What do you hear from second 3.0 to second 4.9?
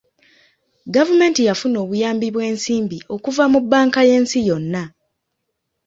okuva mu bbanka y'ensi yonna.